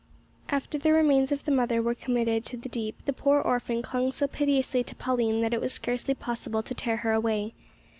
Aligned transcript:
After 0.49 0.79
the 0.79 0.93
remains 0.93 1.31
of 1.31 1.45
the 1.45 1.51
mother 1.51 1.79
were 1.79 1.93
committed 1.93 2.43
to 2.45 2.57
the 2.57 2.69
deep, 2.69 3.05
the 3.05 3.13
poor 3.13 3.39
orphan 3.39 3.83
clung 3.83 4.11
so 4.11 4.25
piteously 4.25 4.83
to 4.85 4.95
Pauline 4.95 5.41
that 5.41 5.53
it 5.53 5.61
was 5.61 5.73
scarcely 5.73 6.15
possible 6.15 6.63
to 6.63 6.73
tear 6.73 6.97
her 7.05 7.11
away. 7.13 7.53